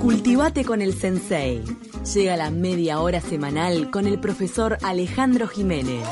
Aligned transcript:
Cultivate 0.00 0.64
con 0.64 0.80
el 0.80 0.94
Sensei. 0.94 1.60
Llega 2.14 2.36
la 2.36 2.50
media 2.50 3.00
hora 3.00 3.20
semanal 3.20 3.90
con 3.90 4.06
el 4.06 4.20
profesor 4.20 4.78
Alejandro 4.82 5.48
Jiménez. 5.48 6.06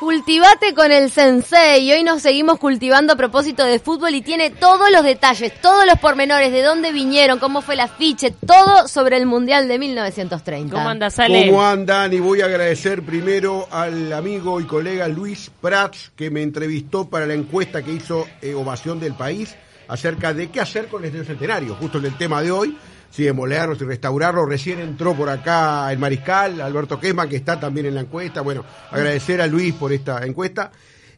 Cultivate 0.00 0.74
con 0.74 0.90
el 0.90 1.10
Sensei. 1.10 1.84
Y 1.84 1.92
hoy 1.92 2.02
nos 2.02 2.22
seguimos 2.22 2.58
cultivando 2.58 3.12
a 3.12 3.16
propósito 3.16 3.64
de 3.64 3.78
fútbol 3.78 4.14
y 4.16 4.20
tiene 4.20 4.50
todos 4.50 4.90
los 4.90 5.04
detalles, 5.04 5.52
todos 5.60 5.86
los 5.86 5.98
pormenores, 6.00 6.50
de 6.50 6.62
dónde 6.62 6.90
vinieron, 6.90 7.38
cómo 7.38 7.62
fue 7.62 7.74
el 7.74 7.80
afiche, 7.80 8.32
todo 8.32 8.88
sobre 8.88 9.16
el 9.16 9.26
Mundial 9.26 9.68
de 9.68 9.78
1930. 9.78 10.74
¿Cómo 10.74 10.88
andas, 10.88 11.20
Ale? 11.20 11.46
¿Cómo 11.46 11.62
andan? 11.62 12.12
Y 12.12 12.18
voy 12.18 12.40
a 12.40 12.46
agradecer 12.46 13.02
primero 13.04 13.68
al 13.70 14.12
amigo 14.12 14.60
y 14.60 14.64
colega 14.64 15.06
Luis 15.06 15.52
Prats 15.60 16.10
que 16.16 16.30
me 16.30 16.42
entrevistó 16.42 17.08
para 17.08 17.26
la 17.26 17.34
encuesta 17.34 17.82
que 17.82 17.92
hizo 17.92 18.26
eh, 18.42 18.54
Ovación 18.54 18.98
del 18.98 19.14
País 19.14 19.54
acerca 19.90 20.32
de 20.32 20.50
qué 20.50 20.60
hacer 20.60 20.86
con 20.86 21.02
el 21.02 21.06
Estadio 21.06 21.26
Centenario, 21.26 21.74
justo 21.74 21.98
en 21.98 22.06
el 22.06 22.16
tema 22.16 22.40
de 22.42 22.52
hoy, 22.52 22.78
si 23.10 23.24
demolerlo, 23.24 23.74
si 23.74 23.84
restaurarlo. 23.84 24.46
Recién 24.46 24.78
entró 24.78 25.14
por 25.14 25.28
acá 25.28 25.90
el 25.90 25.98
mariscal, 25.98 26.60
Alberto 26.60 26.98
Quema, 27.00 27.28
que 27.28 27.36
está 27.36 27.58
también 27.58 27.86
en 27.86 27.96
la 27.96 28.02
encuesta. 28.02 28.40
Bueno, 28.40 28.64
agradecer 28.90 29.40
a 29.42 29.48
Luis 29.48 29.74
por 29.74 29.92
esta 29.92 30.24
encuesta. 30.24 30.70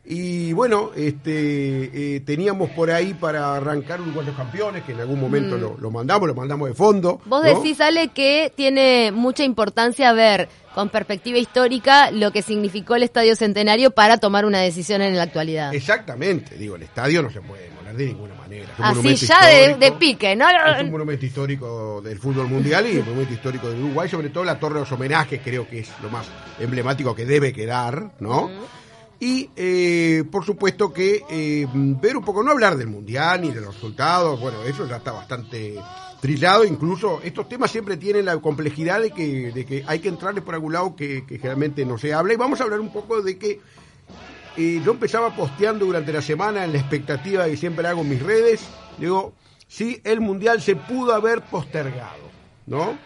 Y 0.05 0.53
bueno, 0.53 0.91
este, 0.97 2.17
eh, 2.17 2.21
teníamos 2.21 2.71
por 2.71 2.91
ahí 2.91 3.15
para 3.15 3.55
arrancar 3.55 4.01
Uruguayos 4.01 4.37
Campeones, 4.37 4.83
que 4.83 4.93
en 4.93 5.01
algún 5.01 5.21
momento 5.21 5.57
lo, 5.57 5.77
lo 5.79 5.91
mandamos, 5.93 6.27
lo 6.27 6.35
mandamos 6.35 6.69
de 6.69 6.75
fondo. 6.75 7.21
Vos 7.25 7.45
¿no? 7.45 7.55
decís, 7.55 7.81
Ale, 7.81 8.09
que 8.09 8.53
tiene 8.55 9.13
mucha 9.13 9.45
importancia 9.45 10.13
ver 10.13 10.49
con 10.75 10.89
perspectiva 10.89 11.39
histórica 11.39 12.11
lo 12.11 12.33
que 12.33 12.43
significó 12.43 12.97
el 12.97 13.05
Estadio 13.05 13.37
Centenario 13.37 13.93
para 13.93 14.19
tomar 14.19 14.45
una 14.45 14.61
decisión 14.61 15.03
en 15.03 15.17
la 15.17 15.23
actualidad. 15.23 15.73
Exactamente, 15.75 16.57
digo, 16.57 16.77
el 16.77 16.83
estadio 16.83 17.23
no 17.23 17.31
se 17.31 17.41
puede 17.41 17.65
demoler 17.65 17.97
de 17.97 18.07
ninguna 18.07 18.35
manera. 18.35 18.65
Es 18.73 18.97
un 18.97 19.07
Así 19.07 19.27
ya 19.27 19.47
de, 19.47 19.75
de 19.77 19.93
pique, 19.93 20.35
¿no? 20.35 20.47
Es 20.49 20.83
un 20.83 20.91
monumento 20.91 21.27
histórico 21.27 22.01
del 22.03 22.19
fútbol 22.19 22.49
mundial 22.49 22.87
y 22.91 22.97
un 22.97 23.05
monumento 23.05 23.35
histórico 23.35 23.69
del 23.69 23.81
Uruguay, 23.81 24.09
sobre 24.09 24.31
todo 24.31 24.45
la 24.45 24.59
Torre 24.59 24.75
de 24.75 24.81
los 24.81 24.93
Homenajes, 24.93 25.41
creo 25.45 25.69
que 25.69 25.81
es 25.81 25.91
lo 26.03 26.09
más 26.09 26.27
emblemático 26.59 27.15
que 27.15 27.25
debe 27.25 27.53
quedar, 27.53 28.11
¿no? 28.19 28.51
Y 29.25 29.51
eh, 29.55 30.25
por 30.33 30.45
supuesto 30.45 30.93
que 30.93 31.23
eh, 31.31 31.69
ver 31.73 32.17
un 32.17 32.25
poco, 32.25 32.43
no 32.43 32.51
hablar 32.51 32.77
del 32.77 32.89
mundial 32.89 33.43
ni 33.43 33.53
de 33.53 33.61
los 33.61 33.77
resultados, 33.77 34.41
bueno, 34.41 34.65
eso 34.65 34.85
ya 34.89 34.97
está 34.97 35.13
bastante 35.13 35.77
trillado, 36.21 36.65
incluso 36.65 37.21
estos 37.23 37.49
temas 37.49 37.71
siempre 37.71 37.97
tienen 37.97 38.25
la 38.25 38.37
complejidad 38.39 39.01
de 39.01 39.13
que, 39.13 39.53
de 39.53 39.65
que 39.65 39.85
hay 39.87 40.01
que 40.01 40.09
entrarles 40.09 40.43
por 40.43 40.55
algún 40.55 40.73
lado 40.73 40.97
que, 40.97 41.25
que 41.25 41.37
generalmente 41.37 41.87
no 41.87 41.99
se 41.99 42.13
habla. 42.13 42.33
Y 42.33 42.37
vamos 42.37 42.61
a 42.61 42.65
hablar 42.65 42.81
un 42.81 42.93
poco 42.93 43.23
de 43.23 43.39
que 43.39 43.61
eh, 44.57 44.83
yo 44.85 44.91
empezaba 44.91 45.37
posteando 45.37 45.87
durante 45.87 46.13
la 46.13 46.21
semana 46.21 46.65
en 46.65 46.73
la 46.73 46.79
expectativa 46.79 47.45
que 47.45 47.57
siempre 47.57 47.87
hago 47.87 48.01
en 48.01 48.09
mis 48.09 48.23
redes, 48.25 48.67
digo, 48.99 49.35
sí, 49.69 50.01
el 50.03 50.21
mundial 50.21 50.61
se 50.61 50.75
pudo 50.75 51.15
haber 51.15 51.43
postergado, 51.43 52.29
¿no? 52.67 52.99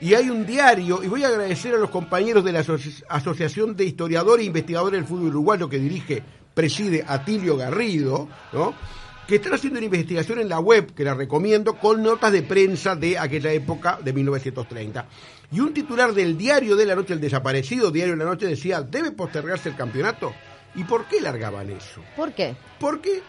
Y 0.00 0.14
hay 0.14 0.30
un 0.30 0.46
diario, 0.46 1.02
y 1.02 1.08
voy 1.08 1.24
a 1.24 1.28
agradecer 1.28 1.74
a 1.74 1.78
los 1.78 1.90
compañeros 1.90 2.44
de 2.44 2.52
la 2.52 2.62
Asoci- 2.62 3.02
Asociación 3.08 3.76
de 3.76 3.84
Historiadores 3.84 4.44
e 4.44 4.46
Investigadores 4.46 5.00
del 5.00 5.08
Fútbol 5.08 5.28
Uruguayo 5.28 5.68
que 5.68 5.78
dirige, 5.78 6.22
preside 6.54 7.04
Atilio 7.06 7.56
Garrido, 7.56 8.28
¿no? 8.52 8.74
que 9.26 9.36
están 9.36 9.54
haciendo 9.54 9.78
una 9.78 9.86
investigación 9.86 10.38
en 10.38 10.50
la 10.50 10.60
web, 10.60 10.94
que 10.94 11.02
la 11.02 11.14
recomiendo, 11.14 11.74
con 11.78 12.02
notas 12.02 12.30
de 12.30 12.42
prensa 12.42 12.94
de 12.94 13.18
aquella 13.18 13.52
época 13.52 13.98
de 14.04 14.12
1930. 14.12 15.06
Y 15.50 15.60
un 15.60 15.72
titular 15.72 16.12
del 16.12 16.36
diario 16.36 16.76
de 16.76 16.84
la 16.84 16.94
noche, 16.94 17.14
el 17.14 17.20
desaparecido 17.22 17.90
diario 17.90 18.12
de 18.14 18.18
la 18.24 18.30
noche, 18.30 18.46
decía, 18.46 18.82
¿debe 18.82 19.12
postergarse 19.12 19.70
el 19.70 19.76
campeonato? 19.76 20.34
¿Y 20.74 20.84
por 20.84 21.06
qué 21.06 21.20
largaban 21.22 21.70
eso? 21.70 22.02
¿Por 22.16 22.32
qué? 22.34 22.54
Porque, 22.78 23.22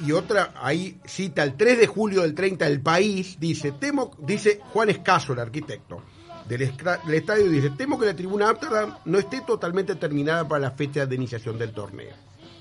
y 0.00 0.12
otra, 0.12 0.52
ahí 0.60 0.98
cita 1.04 1.42
el 1.42 1.54
3 1.56 1.78
de 1.78 1.86
julio 1.86 2.22
del 2.22 2.34
30, 2.34 2.66
el 2.66 2.80
país, 2.80 3.36
dice, 3.38 3.72
temo, 3.72 4.10
dice 4.18 4.60
Juan 4.72 4.90
Escaso, 4.90 5.32
el 5.32 5.38
arquitecto 5.40 6.02
del, 6.48 6.62
estadio, 6.62 7.48
dice, 7.48 7.70
temo 7.70 7.98
que 7.98 8.06
la 8.06 8.14
tribuna 8.14 8.48
Amsterdam 8.50 8.96
no 9.06 9.18
esté 9.18 9.40
totalmente 9.46 9.94
terminada 9.94 10.46
para 10.46 10.60
la 10.60 10.70
fecha 10.72 11.06
de 11.06 11.14
iniciación 11.14 11.58
del 11.58 11.72
torneo. 11.72 12.14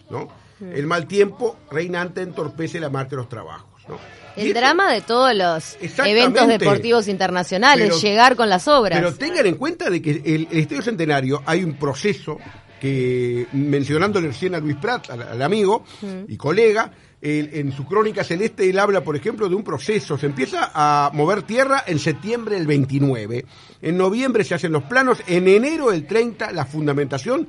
¿no? 0.10 0.28
El 0.62 0.86
mal 0.88 1.08
tiempo 1.08 1.58
reinante 1.72 2.22
entorpece 2.22 2.80
la 2.80 2.90
marcha 2.90 3.12
de 3.12 3.16
los 3.18 3.30
trabajos. 3.30 3.82
¿no? 3.90 3.98
Y 4.38 4.42
El 4.42 4.48
esto- 4.48 4.60
drama 4.62 4.92
de 4.92 5.02
todos 5.02 5.36
los 5.36 5.78
eventos 6.06 6.48
deportivos 6.48 7.08
internacionales, 7.10 7.88
Pero- 7.90 8.00
llegar 8.00 8.36
con 8.36 8.50
las 8.50 8.68
obras. 8.70 9.00
Pero 9.00 9.14
tengan 9.16 9.46
en 9.48 9.56
cuenta 9.56 9.90
de 9.90 10.02
que 10.02 10.12
el, 10.12 10.48
el 10.50 10.60
Estadio 10.60 10.82
Centenario 10.82 11.42
hay 11.46 11.64
un 11.64 11.74
proceso 11.76 12.38
que, 12.80 13.48
mencionándole 13.54 14.28
recién 14.28 14.56
a 14.56 14.60
Luis 14.60 14.76
Prat, 14.78 15.10
al, 15.10 15.22
al 15.24 15.42
amigo 15.42 15.84
y 16.28 16.36
colega, 16.38 16.92
en 17.26 17.72
su 17.72 17.86
crónica 17.86 18.24
celeste 18.24 18.70
él 18.70 18.78
habla, 18.78 19.02
por 19.02 19.16
ejemplo, 19.16 19.48
de 19.48 19.56
un 19.56 19.64
proceso. 19.64 20.18
Se 20.18 20.26
empieza 20.26 20.72
a 20.74 21.10
mover 21.14 21.44
tierra 21.44 21.84
en 21.88 21.98
septiembre 21.98 22.56
del 22.56 22.68
29. 22.68 23.46
En 23.82 23.98
noviembre 23.98 24.44
se 24.44 24.56
hacen 24.56 24.74
los 24.74 24.84
planos. 24.84 25.24
En 25.28 25.48
enero 25.48 25.92
del 25.92 26.06
30 26.06 26.52
la 26.52 26.66
fundamentación. 26.66 27.48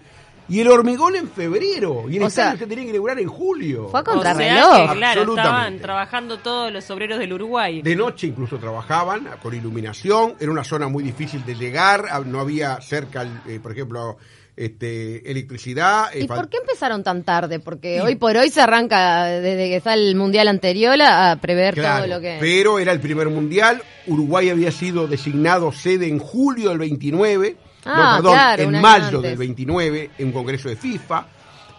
Y 0.49 0.61
el 0.61 0.69
hormigón 0.69 1.17
en 1.17 1.29
febrero. 1.31 2.05
Y 2.09 2.17
el 2.19 2.25
O 2.25 2.27
estadio 2.27 2.51
sea, 2.51 2.59
se 2.59 2.67
tenía 2.67 2.85
que 2.85 2.91
inaugurar 2.91 3.19
en 3.19 3.29
julio. 3.29 3.89
fue 3.91 4.01
a 4.01 4.03
O 4.03 4.05
sea 4.05 4.13
contrarreloj. 4.15 4.91
que, 4.91 4.97
claro, 4.99 5.23
estaban 5.23 5.79
trabajando 5.79 6.39
todos 6.39 6.71
los 6.73 6.91
obreros 6.91 7.19
del 7.19 7.33
Uruguay. 7.33 7.81
De 7.83 7.97
noche 7.97 8.27
incluso 8.27 8.59
trabajaban 8.59 9.27
con 9.43 9.55
iluminación, 9.55 10.35
era 10.39 10.51
una 10.51 10.65
zona 10.65 10.89
muy 10.89 11.03
difícil 11.03 11.45
de 11.47 11.55
llegar, 11.55 12.05
ah, 12.11 12.21
no 12.27 12.41
había 12.41 12.81
cerca, 12.83 13.27
eh, 13.49 13.59
por 13.63 13.73
ejemplo, 13.73 14.19
este, 14.57 15.29
electricidad. 15.31 16.15
eh, 16.15 16.25
¿Y 16.25 16.29
por 16.29 16.49
qué 16.49 16.59
empezaron 16.59 17.03
tan 17.03 17.25
tarde? 17.25 17.59
Porque 17.59 17.97
Y- 17.97 18.01
hoy 18.01 18.15
por 18.17 18.37
hoy 18.37 18.51
se 18.51 18.61
arranca 18.61 19.25
desde 19.25 19.69
que 19.69 19.77
está 19.77 19.95
el 19.95 20.15
mundial 20.15 20.47
anterior 20.49 21.01
a 21.03 21.33
a 21.33 21.37
prever 21.41 21.75
Claro, 21.75 22.05
todo 22.05 22.15
lo 22.17 22.21
que. 22.21 22.37
Pero 22.39 22.79
era 22.79 22.93
el 22.93 23.01
primer 23.01 23.31
mundial, 23.31 23.83
Uruguay 24.07 24.51
había 24.51 24.71
sido 24.71 25.07
designado 25.09 25.73
sede 25.73 26.07
en 26.07 26.19
julio 26.21 26.69
del 26.69 26.79
29, 26.79 27.57
Ah, 27.85 28.17
no, 28.17 28.17
perdón, 28.17 28.33
claro, 28.33 28.69
un 28.69 28.75
en 28.75 28.83
mayo 28.83 29.05
antes. 29.07 29.23
del 29.23 29.37
29, 29.37 30.11
en 30.19 30.27
un 30.27 30.33
congreso 30.33 30.69
de 30.69 30.77
FIFA, 30.77 31.27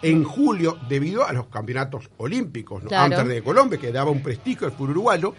en 0.02 0.24
julio, 0.24 0.78
debido 0.88 1.26
a 1.26 1.32
los 1.32 1.46
campeonatos 1.46 2.08
olímpicos, 2.18 2.82
¿no? 2.82 2.88
Claro. 2.88 3.04
Amsterdam 3.04 3.34
de 3.34 3.42
Colombia, 3.42 3.78
que 3.78 3.92
daba 3.92 4.10
un 4.10 4.22
prestigio 4.22 4.66
al 4.66 4.72
fútbol 4.72 4.90
uruguayo, 4.90 5.34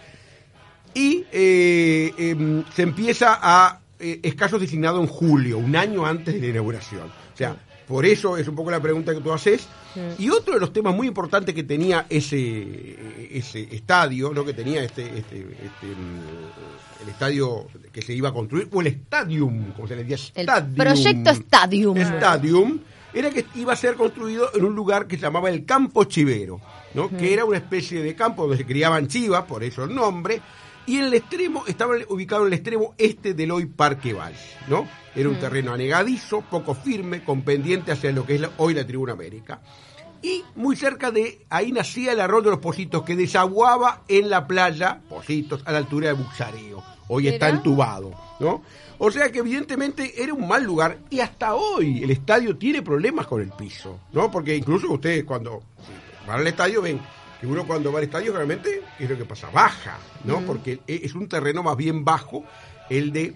y 0.93 1.25
eh, 1.31 2.13
em, 2.17 2.63
se 2.73 2.81
empieza 2.81 3.39
a 3.41 3.79
eh, 3.99 4.19
escasos 4.23 4.59
designado 4.59 4.99
en 4.99 5.07
julio, 5.07 5.57
un 5.57 5.75
año 5.75 6.05
antes 6.05 6.33
de 6.33 6.41
la 6.41 6.47
inauguración. 6.47 7.07
O 7.07 7.37
sea, 7.37 7.55
por 7.87 8.05
eso 8.05 8.37
es 8.37 8.47
un 8.47 8.55
poco 8.55 8.69
la 8.69 8.81
pregunta 8.81 9.13
que 9.13 9.21
tú 9.21 9.31
haces. 9.31 9.67
Y 10.19 10.29
otro 10.29 10.53
de 10.53 10.59
los 10.59 10.71
temas 10.71 10.93
muy 10.93 11.07
importantes 11.07 11.55
que 11.55 11.63
tenía 11.63 12.05
ese, 12.09 12.97
ese 13.31 13.67
estadio, 13.71 14.31
¿no? 14.31 14.45
que 14.45 14.53
tenía 14.53 14.83
este, 14.83 15.01
este, 15.03 15.37
este, 15.39 15.87
mm, 15.87 17.01
el 17.03 17.09
estadio 17.09 17.67
que 17.91 18.01
se 18.03 18.13
iba 18.13 18.29
a 18.29 18.33
construir, 18.33 18.67
o 18.71 18.81
el 18.81 18.87
stadium, 18.87 19.71
como 19.71 19.87
se 19.87 19.95
le 19.95 20.03
decía, 20.03 20.31
El 20.35 20.43
stadium. 20.43 20.75
proyecto 20.75 21.29
Stadium. 21.31 21.97
Stadium 21.97 22.79
era 23.13 23.31
que 23.31 23.45
iba 23.55 23.73
a 23.73 23.75
ser 23.75 23.95
construido 23.95 24.51
en 24.53 24.65
un 24.65 24.75
lugar 24.75 25.07
que 25.07 25.15
se 25.15 25.23
llamaba 25.23 25.49
el 25.49 25.65
Campo 25.65 26.03
Chivero, 26.03 26.61
¿no? 26.93 27.09
que 27.09 27.33
era 27.33 27.45
una 27.45 27.57
especie 27.57 28.03
de 28.03 28.13
campo 28.13 28.43
donde 28.43 28.57
se 28.57 28.65
criaban 28.65 29.07
chivas, 29.07 29.45
por 29.45 29.63
eso 29.63 29.85
el 29.85 29.95
nombre, 29.95 30.41
y 30.87 30.97
en 30.97 31.05
el 31.05 31.13
extremo, 31.13 31.63
estaba 31.67 31.93
ubicado 32.09 32.41
en 32.43 32.47
el 32.47 32.53
extremo 32.53 32.95
este 32.97 33.33
del 33.35 33.51
hoy 33.51 33.65
Parque 33.67 34.13
Valls, 34.13 34.39
¿no? 34.67 34.87
Era 35.15 35.29
un 35.29 35.39
terreno 35.39 35.73
anegadizo, 35.73 36.41
poco 36.41 36.73
firme, 36.73 37.23
con 37.23 37.41
pendiente 37.43 37.91
hacia 37.91 38.11
lo 38.11 38.25
que 38.25 38.35
es 38.35 38.41
la- 38.41 38.51
hoy 38.57 38.73
la 38.73 38.85
Tribuna 38.87 39.13
América. 39.13 39.61
Y 40.21 40.43
muy 40.55 40.75
cerca 40.75 41.11
de 41.11 41.45
ahí 41.49 41.71
nacía 41.71 42.11
el 42.13 42.19
arroyo 42.19 42.45
de 42.45 42.49
los 42.51 42.59
Positos, 42.59 43.03
que 43.03 43.15
desaguaba 43.15 44.01
en 44.07 44.29
la 44.29 44.47
playa, 44.47 45.01
Positos, 45.09 45.61
a 45.65 45.71
la 45.71 45.77
altura 45.79 46.07
de 46.07 46.13
Buxareo. 46.13 46.83
Hoy 47.09 47.27
está 47.27 47.49
entubado, 47.49 48.11
¿no? 48.39 48.63
O 48.97 49.11
sea 49.11 49.31
que 49.31 49.39
evidentemente 49.39 50.21
era 50.21 50.33
un 50.33 50.47
mal 50.47 50.63
lugar 50.63 50.97
y 51.09 51.19
hasta 51.19 51.53
hoy 51.55 52.03
el 52.03 52.09
estadio 52.11 52.57
tiene 52.57 52.81
problemas 52.81 53.27
con 53.27 53.41
el 53.41 53.51
piso, 53.51 53.99
¿no? 54.11 54.29
Porque 54.31 54.55
incluso 54.55 54.91
ustedes 54.91 55.23
cuando 55.23 55.61
van 56.27 56.39
al 56.39 56.47
estadio 56.47 56.81
ven 56.81 56.99
que 57.39 57.47
uno 57.47 57.65
cuando 57.67 57.91
va 57.91 57.99
al 57.99 58.05
estadio 58.05 58.33
realmente 58.33 58.81
es 58.99 59.09
lo 59.09 59.17
que 59.17 59.25
pasa, 59.25 59.49
baja, 59.51 59.97
¿no? 60.23 60.41
Porque 60.41 60.79
e- 60.87 61.01
es 61.03 61.13
un 61.15 61.27
terreno 61.29 61.61
más 61.63 61.77
bien 61.77 62.03
bajo 62.05 62.43
el 62.89 63.11
de 63.11 63.33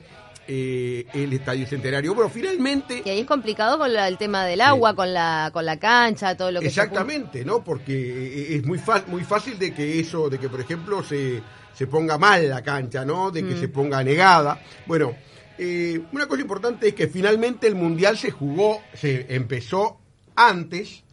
eh, 0.48 1.06
el 1.14 1.32
estadio 1.34 1.68
centenario. 1.68 2.14
Bueno, 2.16 2.30
finalmente 2.30 3.04
Y 3.06 3.10
ahí 3.10 3.20
es 3.22 3.28
complicado 3.28 3.78
con 3.78 3.94
la- 3.94 4.08
el 4.08 4.18
tema 4.18 4.44
del 4.46 4.60
agua, 4.62 4.96
con 4.96 5.14
la 5.14 5.50
con 5.54 5.66
la 5.66 5.78
cancha, 5.78 6.36
todo 6.36 6.52
lo 6.52 6.60
que 6.60 6.68
Exactamente, 6.68 7.46
¿no? 7.46 7.64
Porque 7.64 7.94
eh, 7.94 8.56
es 8.58 8.66
muy, 8.66 8.80
fa- 8.80 9.04
muy 9.08 9.24
fácil 9.24 9.58
de 9.60 9.74
que 9.74 10.00
eso, 10.00 10.30
de 10.30 10.40
que 10.40 10.50
por 10.50 10.60
ejemplo 10.60 11.04
se, 11.04 11.42
se 11.76 11.86
ponga 11.88 12.18
mal 12.18 12.50
la 12.50 12.64
cancha, 12.64 13.06
¿no? 13.06 13.30
De 13.32 13.46
que 13.46 13.56
se 13.56 13.68
ponga 13.70 14.04
negada. 14.04 14.60
Bueno, 14.88 15.16
eh, 15.60 16.02
una 16.12 16.26
cosa 16.26 16.42
importante 16.42 16.88
es 16.88 16.96
que 16.96 17.08
finalmente 17.08 17.68
el 17.68 17.76
Mundial 17.76 18.18
se 18.18 18.32
jugó, 18.32 18.82
se 18.96 19.28
empezó 19.36 20.00
antes, 20.36 21.04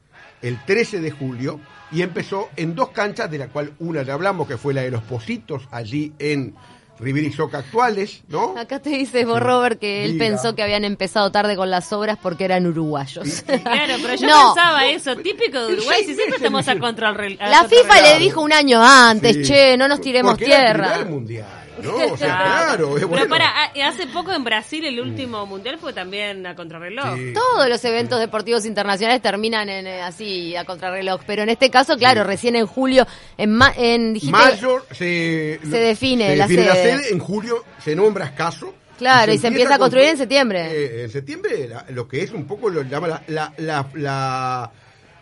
el 0.41 0.65
13 0.65 1.01
de 1.01 1.11
julio, 1.11 1.61
y 1.91 2.03
empezó 2.03 2.49
en 2.57 2.75
dos 2.75 2.91
canchas, 2.91 3.31
de 3.31 3.39
la 3.39 3.49
cual 3.49 3.73
una 3.79 4.03
ya 4.03 4.15
hablamos, 4.15 4.47
que 4.49 4.57
fue 4.57 4.75
la 4.75 4.83
de 4.83 4.91
los 4.91 5.03
Positos, 5.03 5.63
allí 5.71 6.13
en 6.19 6.55
River 7.01 7.23
y 7.25 7.33
Soca 7.33 7.59
actuales, 7.59 8.23
¿no? 8.29 8.59
Acá 8.59 8.81
te 8.81 8.91
dice 8.91 9.25
vos, 9.25 9.41
Robert, 9.41 9.79
que 9.79 10.05
él 10.05 10.19
pensó 10.19 10.57
que 10.57 10.65
habían 10.65 10.85
empezado 10.85 11.31
tarde 11.31 11.55
con 11.55 11.71
las 11.71 11.93
obras 11.93 12.19
porque 12.21 12.45
eran 12.45 12.67
uruguayos. 12.67 13.45
Claro, 13.47 13.95
pero 14.03 14.15
yo 14.17 14.27
No. 14.27 14.53
pensaba 14.55 14.85
eso, 14.87 15.15
típico 15.17 15.61
de 15.65 15.75
Uruguay, 15.75 16.01
si 16.05 16.15
siempre 16.17 16.37
estamos 16.37 16.67
a 16.67 16.77
contra 16.81 17.11
el 17.11 17.37
La 17.39 17.65
FIFA 17.69 18.01
le 18.03 18.19
dijo 18.19 18.41
un 18.43 18.53
año 18.53 18.83
antes, 18.83 19.37
Sí. 19.37 19.43
che, 19.45 19.77
no 19.77 19.87
nos 19.87 20.01
tiremos 20.01 20.33
Porque 20.33 20.47
era 20.47 20.57
el 20.71 20.77
tierra. 20.77 20.89
primer 20.95 21.09
mundial, 21.13 21.47
¿no? 21.83 22.13
O 22.13 22.17
sea, 22.17 22.37
claro, 22.37 22.89
es 22.89 22.95
Pero 22.97 23.09
bueno. 23.09 23.29
para, 23.29 23.47
a- 23.65 23.89
hace 23.89 24.07
poco 24.07 24.33
en 24.33 24.45
Brasil 24.45 24.85
el 24.85 25.01
último 25.01 25.47
mundial 25.47 25.79
fue 25.79 25.93
también 25.93 26.47
a 26.47 26.55
contrarreloj. 26.55 27.17
Sí. 27.17 27.33
Todos 27.35 27.69
los 27.69 27.85
eventos 27.85 28.19
deportivos 28.21 28.65
internacionales 28.67 29.21
terminan 29.23 29.69
en 29.69 29.87
eh, 29.87 30.03
así 30.03 30.55
a 30.57 30.65
contrarreloj, 30.65 31.21
pero 31.27 31.43
en 31.43 31.49
este 31.49 31.71
caso, 31.71 31.97
claro, 31.97 32.25
recién 32.25 32.57
en 32.57 32.67
julio, 32.67 33.07
en, 33.37 33.51
ma- 33.55 33.73
en 33.77 34.15
dijiste- 34.15 34.33
Mayo 34.33 34.85
se, 34.91 35.61
Se 35.63 35.77
define 35.79 36.29
se 36.31 36.37
la 36.37 36.47
define 36.47 36.73
sede. 36.73 37.13
En 37.13 37.19
julio 37.19 37.65
se 37.85 37.95
nombra 37.97 38.27
escaso. 38.27 38.75
Claro, 38.99 39.33
y 39.33 39.39
se 39.39 39.47
empieza 39.47 39.77
a 39.77 39.79
construir 39.79 40.09
en 40.09 40.17
septiembre. 40.17 40.67
Eh, 40.73 41.05
en 41.05 41.11
septiembre, 41.11 41.69
la- 41.69 41.85
lo 41.91 42.09
que 42.09 42.23
es 42.23 42.33
un 42.33 42.47
poco 42.47 42.69
lo 42.69 42.83
llama 42.83 43.07
la, 43.07 43.23
la, 43.29 43.53
la- 43.59 43.87
la, 43.95 44.71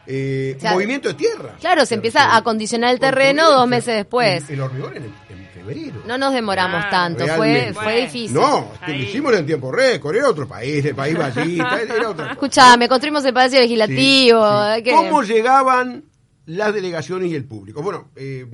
eh, 0.07 0.55
O 0.57 0.61
sea, 0.61 0.73
movimiento 0.73 1.09
de 1.09 1.15
tierra. 1.15 1.57
claro, 1.61 1.85
se 1.85 1.95
empieza 1.95 2.23
a 2.25 2.37
acondicionar 2.39 2.93
el 2.95 3.01
terreno 3.01 3.51
dos 3.51 3.69
meses 3.69 3.95
después. 3.97 4.45
El, 4.49 4.55
el 4.55 4.61
hormigón 4.63 4.97
en, 4.97 5.05
en 5.05 5.46
febrero. 5.67 6.03
No 6.07 6.17
nos 6.19 6.33
demoramos 6.33 6.83
Ah, 6.85 6.91
tanto, 6.91 7.27
fue, 7.37 7.73
fue 7.75 8.03
difícil. 8.03 8.35
No, 8.35 8.73
es 8.75 8.81
que 8.81 8.93
lo 8.93 8.99
hicimos 8.99 9.35
en 9.35 9.47
tiempo 9.47 9.73
récord, 9.73 10.15
era 10.17 10.29
otro 10.29 10.47
país, 10.47 10.85
el 10.85 10.95
país 10.95 11.17
ballista, 11.19 11.81
era 11.83 12.11
otra. 12.11 12.33
Escuchame, 12.33 12.89
construimos 12.89 13.25
el 13.25 13.35
Palacio 13.35 13.61
Legislativo. 13.61 14.45
sí. 14.77 14.91
¿Cómo 14.91 15.23
llegaban 15.23 16.05
las 16.47 16.73
delegaciones 16.75 17.31
y 17.31 17.35
el 17.35 17.45
público? 17.45 17.83
Bueno, 17.83 18.11
eh, 18.17 18.47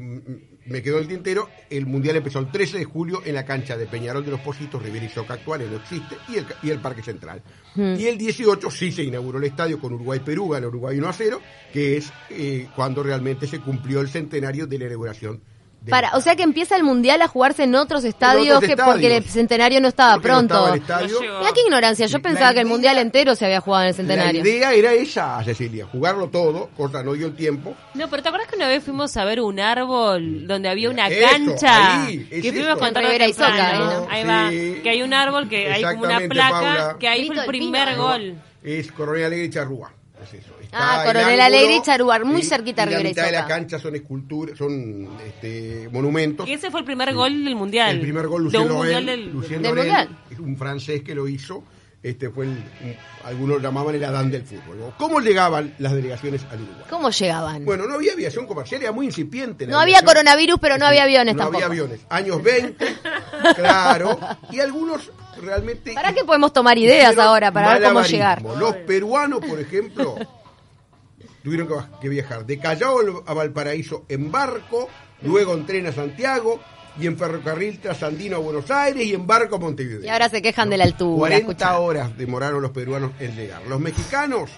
me 0.64 0.81
quedó 0.81 0.99
el 0.99 1.09
tintero. 1.09 1.49
El 1.69 1.87
mundial 1.87 2.17
empezó 2.17 2.38
el 2.38 2.50
13 2.50 2.79
de 2.79 2.85
julio 2.85 3.20
en 3.25 3.35
la 3.35 3.44
cancha 3.44 3.76
de 3.76 3.87
Peñarol 3.87 4.25
de 4.25 4.31
los 4.31 4.41
Positos, 4.41 4.82
Rivera 4.82 5.05
y 5.05 5.08
Soca 5.08 5.35
actuales, 5.35 5.69
no 5.70 5.76
existe, 5.79 6.17
y 6.29 6.37
el, 6.37 6.47
y 6.62 6.70
el 6.70 6.79
Parque 6.81 7.03
Central. 7.03 7.43
Hmm. 7.75 7.94
Y 7.99 8.06
el 8.06 8.17
18 8.19 8.70
sí 8.70 8.93
se 8.93 9.03
inauguró 9.03 9.38
el 9.38 9.44
estadio 9.44 9.81
con 9.81 9.93
Uruguay-Perú, 9.94 10.50
ganó 10.50 10.69
Uruguay 10.69 10.99
1 10.99 11.08
a 11.08 11.12
0, 11.12 11.41
que 11.73 11.97
es 11.97 12.12
eh, 12.31 12.69
cuando 12.76 13.03
realmente 13.03 13.47
se 13.47 13.61
cumplió 13.61 14.00
el 14.00 14.08
centenario 14.08 14.67
de 14.67 14.79
la 14.79 14.85
inauguración. 14.87 15.43
Para, 15.88 16.17
o 16.17 16.20
sea 16.20 16.37
que 16.37 16.43
empieza 16.44 16.76
el 16.76 16.84
mundial 16.84 17.20
a 17.23 17.29
jugarse 17.29 17.64
en 17.64 17.75
otros 17.75 18.05
estadios, 18.05 18.56
otros 18.58 18.70
que 18.70 18.76
porque 18.76 19.17
el 19.17 19.25
centenario 19.25 19.81
no 19.81 19.88
estaba 19.88 20.14
Porque 20.14 20.29
pronto. 20.29 20.75
estaba. 20.75 21.02
No. 21.02 21.20
Mira 21.40 21.52
qué 21.55 21.61
ignorancia, 21.67 22.06
yo 22.06 22.19
La 22.19 22.23
pensaba 22.23 22.55
que 22.55 22.61
el 22.61 22.67
mundial 22.67 22.99
entero 22.99 23.34
se 23.34 23.44
había 23.46 23.61
jugado 23.61 23.84
en 23.84 23.88
el 23.88 23.93
La 23.93 23.96
centenario. 23.96 24.40
idea 24.43 24.73
era 24.75 24.93
esa, 24.93 25.43
Cecilia, 25.44 25.87
jugarlo 25.90 26.29
todo, 26.29 26.70
cosa 26.76 27.02
no 27.02 27.14
dio 27.14 27.26
el 27.26 27.34
tiempo. 27.34 27.75
No, 27.94 28.08
pero 28.08 28.23
¿te 28.23 28.29
acuerdas 28.29 28.49
que 28.49 28.56
una 28.56 28.69
vez 28.69 28.84
fuimos 28.84 29.17
a 29.17 29.25
ver 29.25 29.40
un 29.40 29.58
árbol 29.61 30.46
donde 30.46 30.69
había 30.69 30.88
una 30.90 31.08
Eso, 31.08 31.29
cancha? 31.31 32.05
ahí, 32.06 32.26
es 32.31 32.43
que 32.43 32.52
fuimos 32.52 32.76
eso. 32.76 32.87
En 32.87 32.94
Rivera 32.94 33.26
y 33.29 33.32
Soca, 33.32 33.70
ahí, 33.70 33.79
¿no? 33.79 34.06
Ahí 34.11 34.25
va, 34.25 34.50
Sí. 34.50 34.81
que 34.82 34.90
hay 34.90 35.02
un 35.02 35.12
árbol 35.14 35.49
que 35.49 35.73
hay 35.73 35.82
como 35.82 36.05
una 36.05 36.20
placa, 36.29 36.50
Paula. 36.50 36.96
que 37.00 37.08
ahí 37.08 37.26
fue 37.26 37.37
el 37.40 37.46
primer 37.46 37.96
gol. 37.96 38.34
Es 38.62 38.93
Coronel 38.93 39.25
Alegre 39.25 39.46
y 39.46 39.50
Charrúa. 39.50 39.93
Es 40.23 40.35
eso. 40.35 40.53
Está 40.63 40.79
Ah, 41.01 41.03
el 41.03 41.07
Coronel 41.13 41.41
Alegre 41.41 41.77
y 41.77 41.83
Charrúa, 41.83 42.19
muy 42.21 42.41
y- 42.41 42.45
cerquita 42.45 42.85
y 42.85 42.89
y 42.89 42.93
La 42.95 43.01
mitad 43.03 43.25
de 43.27 43.33
la 43.33 43.47
cancha 43.47 43.79
son 43.79 43.95
esculturas, 43.97 44.57
son 44.59 45.09
este, 45.27 45.89
monumentos. 45.93 46.47
Que 46.47 46.55
ese 46.55 46.71
fue 46.71 46.81
el 46.81 46.87
primer 46.87 47.13
gol 47.15 47.45
del 47.45 47.55
mundial. 47.57 47.91
El 47.97 48.01
primer 48.01 48.27
gol, 48.29 48.43
de 48.43 48.45
Lucien 48.45 48.63
un 48.63 48.69
Lorel, 48.69 48.79
mundial 48.95 49.07
del, 49.07 49.33
Lucien 49.33 49.63
del 49.63 49.75
Lorel, 49.75 49.87
mundial. 49.93 50.19
es 50.31 50.39
un 50.39 50.57
francés 50.57 51.03
que 51.03 51.15
lo 51.15 51.29
hizo. 51.29 51.63
Este 52.03 52.31
fue 52.31 52.47
el, 52.47 52.59
algunos 53.25 53.63
llamaban 53.63 53.95
el 53.95 54.03
Adán 54.05 54.29
del 54.29 54.43
fútbol. 54.45 54.77
¿no? 54.77 54.95
¿Cómo 54.99 55.21
llegaban 55.21 55.73
las 55.79 55.93
delegaciones 55.93 56.45
al 56.51 56.61
Uruguay? 56.63 56.85
¿Cómo 56.91 57.11
llegaban? 57.11 57.65
Bueno, 57.65 57.87
no 57.87 57.95
había 57.95 58.13
aviación 58.15 58.45
comercial, 58.49 58.83
era 58.83 58.91
muy 58.91 59.07
incipiente. 59.07 59.67
la 59.67 59.73
no 59.75 59.79
había 59.79 60.03
coronavirus, 60.03 60.59
pero 60.61 60.79
no 60.79 60.87
Sí, 60.87 60.89
había 60.91 61.05
aviones 61.05 61.35
no 61.37 61.45
tampoco. 61.45 61.65
había 61.65 61.67
aviones. 61.85 62.01
Años 62.09 62.43
20, 62.43 62.87
claro. 63.55 64.19
Y 64.51 64.59
algunos 64.59 65.13
realmente... 65.40 65.94
¿Para 65.94 66.12
qué 66.12 66.25
podemos 66.25 66.52
tomar 66.52 66.79
ideas 66.79 67.17
ahora 67.19 67.52
para 67.52 67.79
ver 67.79 67.88
cómo 67.88 68.02
llegar? 68.02 68.43
Los 68.43 68.76
peruanos, 68.76 69.40
por 69.44 69.61
ejemplo, 69.61 70.17
tuvieron 71.43 71.69
que, 72.00 72.08
viajar 72.08 72.46
de 72.46 72.58
Callao 72.58 73.25
a 73.26 73.34
Valparaíso 73.34 74.05
en 74.08 74.31
barco, 74.31 74.88
luego 75.23 75.55
en 75.55 75.67
tren 75.67 75.87
a 75.87 75.93
Santiago 75.93 76.61
y 76.99 77.06
en 77.06 77.17
ferrocarril 77.17 77.79
trasandino 77.79 78.37
a 78.37 78.40
Buenos 78.40 78.70
Aires 78.70 79.05
y 79.05 79.14
en 79.14 79.26
barco 79.26 79.56
a 79.56 79.58
Montevideo. 79.58 80.05
Y 80.05 80.08
ahora 80.08 80.29
se 80.29 80.43
quejan 80.43 80.69
de 80.70 80.76
la 80.76 80.84
altura. 80.84 81.19
40 81.19 81.38
escuchá. 81.38 81.79
horas 81.79 82.17
demoraron 82.17 82.62
los 82.62 82.70
peruanos 82.70 83.12
en 83.19 83.34
llegar. 83.34 83.62
Los 83.67 83.81
mexicanos, 83.81 84.50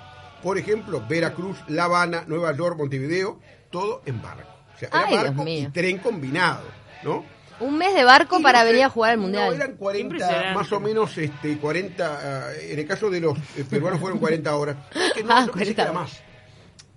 por 0.43 0.59
ejemplo, 0.59 1.05
Veracruz, 1.09 1.59
La 1.69 1.85
Habana, 1.85 2.25
Nueva 2.27 2.55
York, 2.57 2.77
Montevideo, 2.77 3.39
todo 3.71 4.03
en 4.07 4.21
barco. 4.21 4.51
O 4.75 4.79
sea, 4.79 4.89
Ay, 4.93 5.17
barco 5.17 5.45
y 5.47 5.67
tren 5.69 5.99
combinado, 5.99 6.65
¿no? 7.05 7.25
Un 7.61 7.79
mes 7.79 7.95
de 7.95 8.05
barco 8.05 8.39
Y 8.41 8.43
para 8.43 8.61
no 8.61 8.65
sé, 8.67 8.71
venir 8.73 8.85
a 8.85 8.91
jugar 8.91 9.11
al 9.13 9.17
No, 9.19 9.23
mundial. 9.23 9.55
eran 9.55 9.77
40, 9.77 10.01
Impresionante. 10.15 10.55
más 10.55 10.73
o 10.73 10.81
menos 10.81 11.17
este, 11.19 11.57
40, 11.59 12.19
ah, 12.49 12.53
en 12.61 12.79
el 12.79 12.87
caso 12.87 13.11
de 13.11 13.21
los 13.21 13.39
eh, 13.57 13.65
peruanos 13.69 14.01
fueron 14.01 14.19
40 14.19 14.57
horas. 14.57 14.77
Es 14.95 15.13
que 15.15 15.23
no, 15.23 15.33
Ah, 15.33 15.47
yo 15.47 15.53
pensé 15.53 15.75
que 15.75 15.75
40 15.77 15.83
era 15.83 15.93
más. 15.93 16.21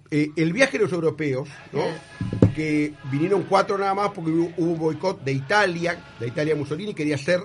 Eh, 0.10 0.30
el 0.38 0.54
viaje 0.54 0.78
de 0.78 0.86
los 0.86 0.94
europeos, 0.94 1.50
¿no? 1.74 1.84
que 2.56 2.94
vinieron 3.12 3.44
cuatro 3.44 3.78
nada 3.78 3.94
más 3.94 4.12
porque 4.12 4.32
hubo, 4.32 4.52
hubo 4.58 4.76
boicot 4.76 5.22
de 5.24 5.34
Italia, 5.34 5.98
de 6.20 6.28
Italia 6.28 6.56
Mussolini 6.56 6.94
quería 6.94 7.16
hacer 7.16 7.42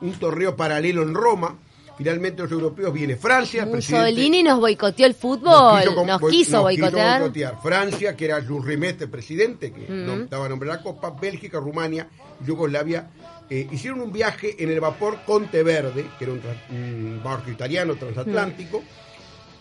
un 0.00 0.12
torneo 0.18 0.54
paralelo 0.56 1.02
en 1.02 1.14
Roma. 1.14 1.56
Finalmente 2.00 2.40
los 2.42 2.50
europeos 2.50 2.94
viene 2.94 3.14
Francia, 3.16 3.66
Mussolini 3.66 4.42
nos 4.42 4.58
boicoteó 4.58 5.04
el 5.04 5.12
fútbol, 5.14 5.84
nos 6.06 6.18
boi- 6.18 6.30
quiso 6.30 6.52
nos 6.52 6.62
boicotear. 6.62 7.20
boicotear. 7.20 7.60
Francia, 7.62 8.16
que 8.16 8.24
era 8.24 8.42
Jules 8.42 8.64
Rimet, 8.64 9.02
el 9.02 9.10
presidente, 9.10 9.70
que 9.70 9.86
no 9.86 10.24
daba 10.24 10.48
nombre 10.48 10.70
a 10.70 10.76
la 10.76 10.82
Copa, 10.82 11.10
Bélgica, 11.10 11.60
Rumania, 11.60 12.08
Yugoslavia, 12.46 13.10
eh, 13.50 13.68
hicieron 13.70 14.00
un 14.00 14.10
viaje 14.12 14.56
en 14.62 14.70
el 14.70 14.80
vapor 14.80 15.18
Conteverde, 15.26 16.06
que 16.18 16.24
era 16.24 16.32
un, 16.32 16.40
un 16.70 17.20
barco 17.22 17.50
italiano 17.50 17.94
transatlántico, 17.96 18.82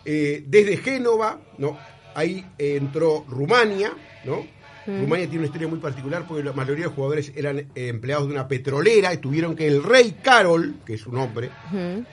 eh, 0.05 0.41
desde 0.47 0.77
Génova, 0.77 1.39
¿no? 1.57 1.77
Ahí 2.15 2.45
entró 2.57 3.25
Rumania, 3.27 3.91
¿no? 4.23 4.45
Rumania 4.85 5.25
tiene 5.25 5.39
una 5.39 5.47
historia 5.47 5.67
muy 5.67 5.79
particular 5.79 6.25
porque 6.27 6.43
la 6.43 6.53
mayoría 6.53 6.83
de 6.83 6.89
los 6.89 6.93
jugadores 6.95 7.31
eran 7.35 7.59
eh, 7.59 7.67
empleados 7.75 8.27
de 8.27 8.33
una 8.33 8.47
petrolera 8.47 9.13
y 9.13 9.17
tuvieron 9.17 9.55
que 9.55 9.67
el 9.67 9.83
rey 9.83 10.15
Carol, 10.21 10.75
que 10.85 10.95
es 10.95 11.01
su 11.01 11.11
nombre, 11.11 11.49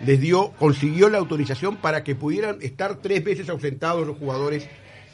les 0.05 0.21
dio, 0.21 0.53
consiguió 0.59 1.09
la 1.09 1.19
autorización 1.19 1.77
para 1.77 2.05
que 2.05 2.15
pudieran 2.15 2.59
estar 2.61 2.97
tres 2.97 3.25
veces 3.25 3.49
ausentados 3.49 4.07
los 4.07 4.17
jugadores 4.19 4.69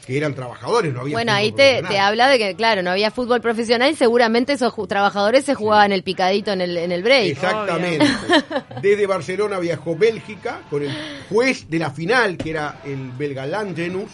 que 0.05 0.17
eran 0.17 0.33
trabajadores, 0.33 0.93
no 0.93 1.01
había 1.01 1.15
Bueno, 1.15 1.31
ahí 1.31 1.51
te, 1.51 1.81
habla 1.97 2.27
de 2.27 2.37
que, 2.37 2.55
claro, 2.55 2.81
no 2.83 2.91
había 2.91 3.09
fútbol 3.09 3.41
profesional 3.41 3.91
y 3.91 3.95
seguramente 3.95 4.53
esos 4.53 4.73
trabajadores 4.87 5.45
se 5.45 5.55
jugaban 5.55 5.91
el 5.91 6.03
picadito 6.03 6.51
en 6.51 6.61
el, 6.61 6.75
en 6.77 6.91
el 6.91 7.03
break. 7.03 7.31
Exactamente. 7.31 8.05
Desde 8.81 9.07
Barcelona 9.07 9.59
viajó 9.59 9.95
Bélgica 9.95 10.61
con 10.69 10.83
el 10.83 10.91
juez 11.29 11.69
de 11.69 11.79
la 11.79 11.91
final, 11.91 12.37
que 12.37 12.49
era 12.49 12.81
el 12.83 13.11
belga 13.11 13.45
Langenus. 13.45 14.11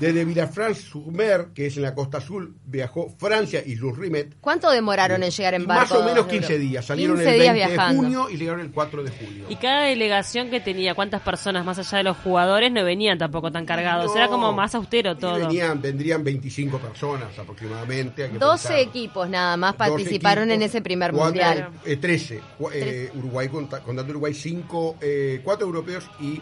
Desde 0.00 0.24
Villafranche-sur-Mer, 0.24 1.48
que 1.54 1.66
es 1.66 1.76
en 1.76 1.82
la 1.82 1.94
costa 1.94 2.18
azul, 2.18 2.56
viajó 2.66 3.14
Francia 3.16 3.62
y 3.64 3.76
Jules 3.76 3.96
Rimet. 3.96 4.34
¿Cuánto 4.40 4.68
demoraron 4.70 5.22
en 5.22 5.30
llegar 5.30 5.54
en 5.54 5.66
barco? 5.66 5.94
más 5.94 6.02
o 6.02 6.04
menos 6.04 6.26
de 6.26 6.32
15 6.32 6.52
Europa? 6.54 6.68
días. 6.68 6.84
Salieron 6.84 7.16
15 7.16 7.30
el 7.36 7.40
días 7.42 7.54
20 7.54 7.72
de 7.72 7.96
junio 7.96 8.30
y 8.30 8.36
llegaron 8.36 8.60
el 8.60 8.70
4 8.72 9.04
de 9.04 9.10
julio. 9.10 9.44
Y 9.48 9.56
cada 9.56 9.82
delegación 9.84 10.50
que 10.50 10.58
tenía, 10.60 10.94
cuántas 10.94 11.22
personas 11.22 11.64
más 11.64 11.78
allá 11.78 11.98
de 11.98 12.04
los 12.04 12.16
jugadores 12.16 12.72
no 12.72 12.84
venían 12.84 13.18
tampoco 13.18 13.52
tan 13.52 13.64
cargados. 13.66 14.06
No. 14.06 14.16
Era 14.16 14.28
como 14.28 14.52
más 14.52 14.74
austero 14.74 15.16
todo. 15.16 15.38
venían, 15.46 15.80
vendrían 15.80 16.24
25 16.24 16.78
personas 16.78 17.38
aproximadamente. 17.38 18.24
hay 18.24 18.30
que 18.30 18.38
12 18.38 18.68
pensar. 18.68 18.88
equipos 18.88 19.28
nada 19.30 19.56
más 19.56 19.76
12 19.78 19.90
participaron 19.90 20.50
en 20.50 20.62
ese 20.62 20.82
primer 20.82 21.12
cuatro- 21.12 21.26
mundial. 21.26 21.68
eh, 21.84 21.96
13. 21.96 22.40
Cu- 22.58 22.70
eh, 22.72 23.10
Uruguay, 23.14 23.48
conta- 23.48 23.80
contando 23.80 24.10
Uruguay, 24.10 24.34
5, 24.34 24.96
4 25.44 25.66
europeos 25.66 26.04
y 26.20 26.40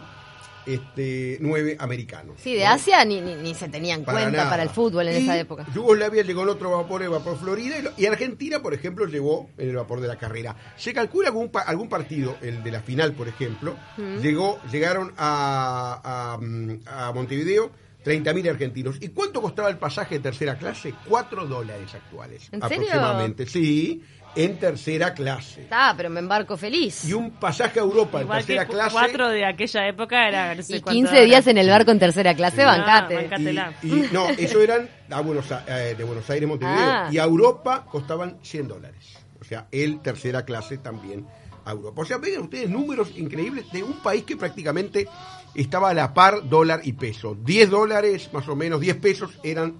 este 0.65 1.37
9 1.41 1.75
americanos. 1.79 2.35
Sí, 2.41 2.53
de 2.55 2.63
¿no? 2.65 2.71
Asia 2.71 3.03
ni, 3.05 3.21
ni, 3.21 3.35
ni 3.35 3.53
se 3.55 3.69
tenía 3.69 3.95
en 3.95 4.03
Para 4.03 4.19
cuenta 4.21 4.37
nada. 4.37 4.49
para 4.49 4.63
el 4.63 4.69
fútbol 4.69 5.07
en 5.07 5.21
Y 5.21 5.23
esa 5.23 5.37
época. 5.37 5.65
Yugoslavia 5.73 6.23
llegó 6.23 6.43
en 6.43 6.49
otro 6.49 6.71
vapor, 6.71 7.03
el 7.03 7.09
vapor 7.09 7.37
Florida, 7.39 7.75
y, 7.97 8.05
Argentina, 8.05 8.61
por 8.61 8.73
ejemplo, 8.73 9.05
llegó 9.05 9.49
en 9.57 9.69
el 9.69 9.75
vapor 9.75 9.99
de 10.01 10.07
la 10.07 10.17
carrera. 10.17 10.55
Se 10.77 10.93
calcula 10.93 11.29
algún, 11.29 11.49
pa- 11.49 11.61
algún 11.61 11.89
partido, 11.89 12.37
el 12.41 12.63
de 12.63 12.71
la 12.71 12.81
final, 12.81 13.13
por 13.13 13.27
ejemplo, 13.27 13.75
llegó, 14.21 14.59
llegaron 14.71 15.13
a, 15.17 16.33
a, 16.33 16.37
mm, 16.37 16.79
a 16.85 17.11
Montevideo 17.13 17.71
30.000 18.03 18.49
argentinos. 18.49 18.97
¿Y 18.99 19.09
cuánto 19.09 19.41
costaba 19.41 19.69
el 19.69 19.77
pasaje 19.77 20.15
de 20.15 20.21
tercera 20.21 20.57
clase? 20.57 20.93
4 21.07 21.47
dólares 21.47 21.93
actuales. 21.95 22.49
¿En 22.51 22.61
serio? 22.61 22.77
aproximadamente. 22.83 23.45
Sí, 23.45 24.03
en 24.35 24.57
tercera 24.57 25.13
clase. 25.13 25.61
Está, 25.63 25.93
pero 25.95 26.09
me 26.09 26.19
embarco 26.19 26.57
feliz. 26.57 27.05
Y 27.05 27.13
un 27.13 27.31
pasaje 27.31 27.79
a 27.79 27.83
Europa 27.83 28.17
en 28.19 28.23
Igual 28.25 28.39
tercera 28.39 28.65
clase. 28.65 28.91
cuatro 28.91 29.29
de 29.29 29.45
aquella 29.45 29.87
época 29.87 30.27
era 30.27 30.55
no 30.55 30.61
sé 30.63 30.77
Y 30.77 30.81
cuánto 30.81 30.91
15 30.97 31.15
era. 31.17 31.25
días 31.25 31.47
en 31.47 31.57
el 31.57 31.69
barco 31.69 31.91
en 31.91 31.99
tercera 31.99 32.33
clase, 32.35 32.63
Ah, 32.63 32.65
bancate. 32.77 33.15
bancate. 33.15 33.29
Cátela. 33.43 33.73
Y, 33.83 33.87
y 33.87 34.09
no, 34.11 34.29
eso 34.29 34.61
eran 34.61 34.89
a 35.09 35.21
Buenos, 35.21 35.45
eh, 35.67 35.95
de 35.97 36.03
Buenos 36.03 36.29
Aires, 36.29 36.47
Montevideo. 36.49 36.79
Ah. 36.79 37.09
Y 37.11 37.17
a 37.19 37.23
Europa 37.25 37.85
costaban 37.89 38.37
100 38.41 38.67
dólares. 38.67 39.17
O 39.39 39.43
sea, 39.43 39.67
el 39.71 40.01
tercera 40.01 40.45
clase 40.45 40.77
también 40.77 41.27
a 41.65 41.71
Europa. 41.71 42.01
O 42.01 42.05
sea, 42.05 42.17
vean 42.17 42.41
ustedes 42.43 42.69
números 42.69 43.11
increíbles 43.15 43.71
de 43.71 43.83
un 43.83 43.93
país 44.01 44.23
que 44.23 44.35
prácticamente 44.37 45.07
estaba 45.53 45.91
a 45.91 45.93
la 45.93 46.13
par 46.13 46.49
dólar 46.49 46.81
y 46.83 46.93
peso. 46.93 47.35
10 47.39 47.69
dólares, 47.69 48.29
más 48.33 48.47
o 48.47 48.55
menos, 48.55 48.81
10 48.81 48.97
pesos 48.97 49.37
eran 49.43 49.75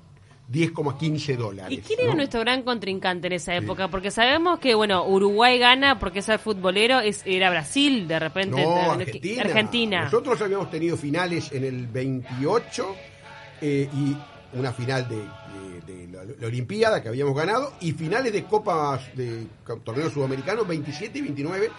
10,15 0.54 1.36
dólares. 1.36 1.78
¿Y 1.80 1.82
quién 1.82 2.00
era 2.02 2.10
¿no? 2.12 2.16
nuestro 2.18 2.40
gran 2.42 2.62
contrincante 2.62 3.28
en 3.28 3.34
esa 3.34 3.56
época? 3.56 3.88
Porque 3.88 4.12
sabemos 4.12 4.60
que, 4.60 4.76
bueno, 4.76 5.04
Uruguay 5.08 5.58
gana 5.58 5.98
porque 6.00 6.20
es 6.20 6.30
el 6.30 6.38
futbolero, 6.40 7.00
es, 7.00 7.24
era 7.26 7.50
Brasil, 7.50 8.08
de 8.08 8.20
repente. 8.20 8.62
No, 8.64 8.92
Argentina. 8.92 9.42
Argentina. 9.42 10.04
Nosotros 10.04 10.40
habíamos 10.42 10.70
tenido 10.70 10.96
finales 10.96 11.52
en 11.52 11.64
el 11.66 11.88
28 11.88 12.96
eh, 13.62 13.90
y 13.94 14.16
una 14.58 14.72
final 14.72 15.08
de, 15.10 15.16
de- 15.18 15.82
de 15.94 16.08
la, 16.12 16.24
la 16.40 16.48
Olimpiada 16.48 17.02
que 17.02 17.10
habíamos 17.10 17.36
ganado 17.36 17.74
y 17.82 17.92
finales 17.94 18.32
de 18.32 18.44
copas 18.44 19.02
de 19.16 19.48
torneos 19.84 20.14
sudamericanos 20.14 20.68
27 20.68 21.18
y 21.18 21.22
29 21.24 21.72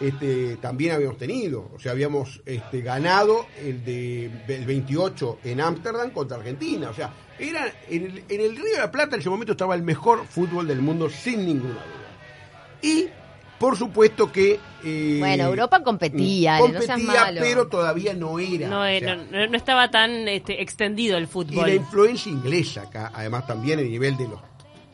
este, 0.00 0.56
también 0.56 0.92
habíamos 0.94 1.18
tenido. 1.18 1.70
O 1.74 1.78
sea, 1.78 1.92
habíamos 1.92 2.40
este, 2.46 2.80
ganado 2.82 3.46
el 3.62 3.84
de 3.84 4.26
el 4.48 4.64
28 4.66 5.38
en 5.44 5.60
Ámsterdam 5.60 6.10
contra 6.10 6.36
Argentina. 6.38 6.90
O 6.90 6.94
sea, 6.94 7.12
era 7.38 7.72
en 7.88 8.04
el, 8.06 8.24
en 8.28 8.40
el 8.40 8.56
Río 8.56 8.72
de 8.72 8.78
la 8.78 8.90
Plata 8.90 9.16
en 9.16 9.20
ese 9.20 9.30
momento 9.30 9.52
estaba 9.52 9.74
el 9.74 9.82
mejor 9.82 10.26
fútbol 10.26 10.66
del 10.66 10.80
mundo 10.80 11.08
sin 11.10 11.44
ninguna 11.46 11.74
duda. 11.74 12.82
Y 12.82 13.06
por 13.58 13.76
supuesto 13.76 14.30
que 14.30 14.60
eh, 14.84 15.16
Bueno, 15.18 15.46
Europa 15.46 15.82
competía, 15.82 16.60
no 16.60 16.68
seas 16.80 16.86
competía, 16.86 17.24
malo. 17.24 17.40
pero 17.40 17.66
todavía 17.66 18.14
no 18.14 18.38
era. 18.38 18.68
No, 18.68 18.82
o 18.82 18.84
sea, 18.86 19.16
no, 19.16 19.24
no- 19.32 19.46
no 19.48 19.56
estaba 19.56 19.90
tan 19.90 20.28
este, 20.28 20.62
extendido 20.62 21.16
el 21.18 21.24
y 21.24 21.26
fútbol. 21.26 21.66
la 21.66 21.74
influencia 21.74 22.30
inglesa 22.30 22.82
acá, 22.82 23.10
además 23.12 23.48
también 23.48 23.80
el 23.80 23.90
nivel 23.90 24.16
de 24.16 24.28
los 24.28 24.40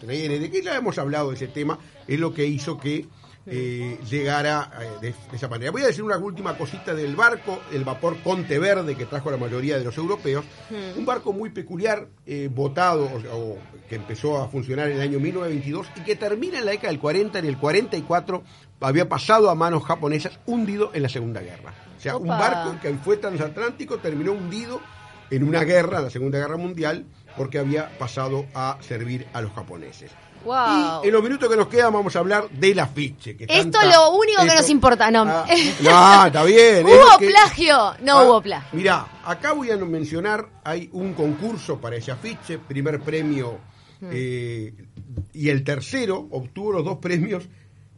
trenes, 0.00 0.40
de 0.40 0.50
que 0.50 0.62
ya 0.62 0.76
hemos 0.76 0.96
hablado 0.96 1.28
de 1.28 1.36
ese 1.36 1.48
tema, 1.48 1.78
es 2.08 2.18
lo 2.18 2.32
que 2.32 2.46
hizo 2.46 2.78
que 2.78 3.04
eh, 3.46 3.98
llegara 4.08 4.70
eh, 4.80 4.88
de, 5.00 5.14
de 5.30 5.36
esa 5.36 5.48
manera. 5.48 5.70
Voy 5.70 5.82
a 5.82 5.86
decir 5.86 6.02
una 6.02 6.16
última 6.16 6.56
cosita 6.56 6.94
del 6.94 7.14
barco, 7.14 7.60
el 7.72 7.84
vapor 7.84 8.18
Conte 8.22 8.58
Verde 8.58 8.96
que 8.96 9.06
trajo 9.06 9.30
la 9.30 9.36
mayoría 9.36 9.78
de 9.78 9.84
los 9.84 9.96
europeos, 9.96 10.44
un 10.96 11.04
barco 11.04 11.32
muy 11.32 11.50
peculiar, 11.50 12.08
eh, 12.26 12.48
votado, 12.52 13.04
o, 13.04 13.36
o 13.36 13.58
que 13.88 13.96
empezó 13.96 14.38
a 14.38 14.48
funcionar 14.48 14.88
en 14.88 14.96
el 14.96 15.02
año 15.02 15.20
1922 15.20 15.88
y 15.96 16.00
que 16.00 16.16
termina 16.16 16.58
en 16.58 16.64
la 16.64 16.70
década 16.72 16.88
del 16.88 17.00
40, 17.00 17.38
en 17.38 17.44
el 17.46 17.58
44 17.58 18.42
había 18.80 19.08
pasado 19.08 19.50
a 19.50 19.54
manos 19.54 19.84
japonesas, 19.84 20.38
hundido 20.46 20.90
en 20.94 21.02
la 21.02 21.08
Segunda 21.08 21.40
Guerra. 21.40 21.74
O 21.96 22.00
sea, 22.00 22.16
un 22.16 22.28
barco 22.28 22.78
que 22.82 22.92
fue 22.94 23.16
transatlántico 23.16 23.98
terminó 23.98 24.32
hundido 24.32 24.80
en 25.30 25.44
una 25.44 25.64
guerra, 25.64 26.00
la 26.00 26.10
Segunda 26.10 26.38
Guerra 26.38 26.56
Mundial, 26.56 27.04
porque 27.36 27.58
había 27.58 27.96
pasado 27.98 28.46
a 28.54 28.78
servir 28.80 29.26
a 29.32 29.40
los 29.40 29.52
japoneses. 29.52 30.10
Wow. 30.44 31.02
Y 31.02 31.06
en 31.08 31.12
los 31.14 31.22
minutos 31.22 31.48
que 31.48 31.56
nos 31.56 31.68
quedan 31.68 31.92
vamos 31.92 32.14
a 32.14 32.18
hablar 32.18 32.50
del 32.50 32.78
afiche. 32.78 33.34
Que 33.34 33.44
Esto 33.48 33.80
es 33.80 33.88
lo 33.94 34.10
único 34.12 34.42
que 34.42 34.54
nos 34.54 34.68
importa, 34.68 35.10
no. 35.10 35.22
Ah, 35.26 35.46
no, 35.80 36.26
está 36.26 36.44
bien. 36.44 36.84
¿Hubo 36.84 37.18
que- 37.18 37.28
plagio? 37.28 37.94
No 38.02 38.18
Ah, 38.18 38.24
hubo 38.24 38.42
plagio. 38.42 38.68
Mirá, 38.72 39.06
acá 39.24 39.52
voy 39.52 39.70
a 39.70 39.76
mencionar, 39.78 40.46
hay 40.62 40.90
un 40.92 41.14
concurso 41.14 41.80
para 41.80 41.96
ese 41.96 42.12
afiche, 42.12 42.58
primer 42.58 43.00
premio 43.00 43.58
Hmm. 44.00 44.10
eh, 44.12 44.74
y 45.32 45.48
el 45.48 45.62
tercero 45.64 46.26
obtuvo 46.32 46.72
los 46.72 46.84
dos 46.84 46.98
premios, 46.98 47.44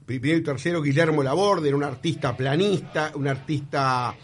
primero 0.05 0.37
y 0.39 0.43
tercero 0.43 0.83
Guillermo 0.83 1.23
Laborde, 1.23 1.69
era 1.69 1.77
un 1.77 1.83
artista 1.85 2.37
planista, 2.37 3.11
un 3.15 3.27
artista 3.27 4.15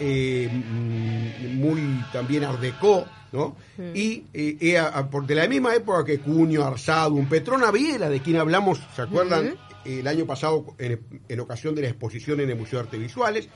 eh, 0.00 0.48
mm, 0.50 1.58
muy 1.60 2.04
también 2.12 2.44
art 2.44 2.60
déco, 2.60 3.06
¿no? 3.32 3.56
Hmm. 3.76 3.94
Y 3.94 4.24
eh, 4.32 4.56
era 4.60 4.88
a- 4.88 5.08
por- 5.10 5.26
de 5.26 5.34
la 5.34 5.46
misma 5.48 5.74
época 5.74 6.04
que 6.04 6.18
Cuño, 6.20 6.64
Arsado, 6.64 7.14
un 7.14 7.28
Petrona 7.28 7.70
Viera, 7.70 8.08
de 8.08 8.20
quien 8.20 8.36
hablamos, 8.36 8.80
¿se 8.94 9.02
acuerdan? 9.02 9.54
El 9.84 10.06
año 10.06 10.26
pasado 10.26 10.74
en, 10.78 11.00
en 11.28 11.40
ocasión 11.40 11.74
de 11.74 11.82
la 11.82 11.88
exposición 11.88 12.40
en 12.40 12.50
el 12.50 12.56
Museo 12.56 12.78
de 12.78 12.84
Artes 12.86 13.00
Visuales. 13.00 13.48